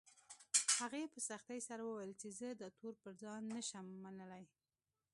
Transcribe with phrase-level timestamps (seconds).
[0.79, 4.43] هغې په سختۍ سره وويل چې زه دا تور پر ځان نه شم منلی